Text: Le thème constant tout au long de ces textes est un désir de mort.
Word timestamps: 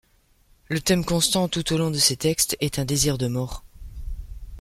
Le 0.69 0.79
thème 0.81 1.05
constant 1.05 1.47
tout 1.47 1.71
au 1.73 1.77
long 1.77 1.91
de 1.91 1.99
ces 1.99 2.15
textes 2.17 2.57
est 2.59 2.79
un 2.79 2.85
désir 2.85 3.19
de 3.19 3.27
mort. 3.27 3.63